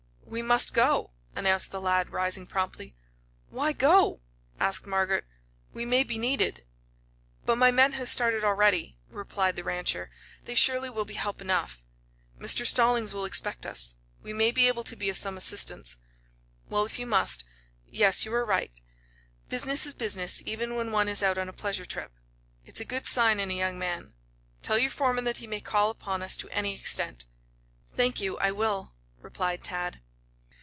"We 0.23 0.41
must 0.41 0.73
go," 0.73 1.11
announced 1.35 1.71
the 1.71 1.81
lad, 1.81 2.11
rising 2.13 2.47
promptly. 2.47 2.95
"Why 3.49 3.73
go?" 3.73 4.21
asked 4.61 4.87
Margaret. 4.87 5.25
"We 5.73 5.83
may 5.83 6.05
be 6.05 6.17
needed." 6.17 6.63
"But 7.45 7.57
my 7.57 7.69
men 7.69 7.91
have 7.93 8.07
started 8.07 8.45
already," 8.45 8.97
replied 9.09 9.57
the 9.57 9.63
rancher. 9.65 10.09
"They 10.45 10.55
surely 10.55 10.89
will 10.89 11.03
be 11.03 11.15
help 11.15 11.41
enough." 11.41 11.83
"Mr. 12.39 12.65
Stallings 12.65 13.13
will 13.13 13.25
expect 13.25 13.65
us. 13.65 13.95
We 14.23 14.31
may 14.31 14.51
be 14.51 14.69
able 14.69 14.85
to 14.85 14.95
be 14.95 15.09
of 15.09 15.17
some 15.17 15.35
assistance." 15.35 15.97
"Well, 16.69 16.85
if 16.85 16.97
you 16.97 17.05
must. 17.05 17.43
Yes; 17.89 18.23
you 18.23 18.33
are 18.33 18.45
right. 18.45 18.71
Business 19.49 19.85
is 19.85 19.93
business, 19.93 20.41
even 20.45 20.77
when 20.77 20.93
one 20.93 21.09
is 21.09 21.21
out 21.21 21.37
on 21.37 21.49
a 21.49 21.53
pleasure 21.53 21.85
trip. 21.85 22.13
It's 22.63 22.79
a 22.79 22.85
good 22.85 23.05
sign 23.05 23.41
in 23.41 23.51
a 23.51 23.53
young 23.53 23.77
man. 23.77 24.13
Tell 24.61 24.77
your 24.79 24.91
foreman 24.91 25.25
that 25.25 25.37
he 25.37 25.47
may 25.47 25.59
call 25.59 25.89
upon 25.89 26.21
us 26.23 26.37
to 26.37 26.47
any 26.51 26.73
extent." 26.73 27.25
"Thank 27.97 28.21
you, 28.21 28.37
I 28.37 28.53
will," 28.53 28.93
replied 29.21 29.61
Tad. 29.61 29.99